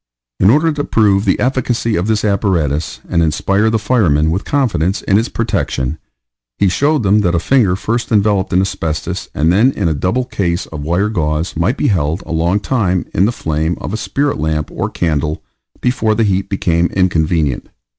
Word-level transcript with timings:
In 0.39 0.49
order 0.49 0.71
to 0.73 0.83
prove 0.83 1.25
the 1.25 1.39
efficacy 1.39 1.95
of 1.95 2.07
this 2.07 2.25
apparatus, 2.25 3.01
and 3.07 3.21
inspire 3.21 3.69
the 3.69 3.77
firemen 3.77 4.31
with 4.31 4.45
confidence 4.45 5.03
in 5.03 5.19
its 5.19 5.29
protection, 5.29 5.99
he 6.57 6.69
showed 6.69 7.03
them 7.03 7.19
that 7.21 7.35
a 7.35 7.39
finger 7.39 7.75
first 7.75 8.11
enveloped 8.11 8.51
in 8.51 8.61
asbestos, 8.61 9.29
and 9.35 9.53
then 9.53 9.71
in 9.71 9.87
a 9.87 9.93
double 9.93 10.25
case 10.25 10.65
of 10.65 10.81
wire 10.81 11.09
gauze, 11.09 11.55
might 11.55 11.77
be 11.77 11.89
held 11.89 12.23
a 12.25 12.31
long 12.31 12.59
time 12.59 13.05
in 13.13 13.25
the 13.25 13.31
flame 13.31 13.77
of 13.79 13.93
a 13.93 13.95
spirit 13.97 14.39
lamp 14.39 14.71
or 14.71 14.89
candle 14.89 15.43
before 15.81 16.15
the 16.15 16.23
heat 16.23 16.49
became 16.49 16.87
inconvenient. 16.87 17.69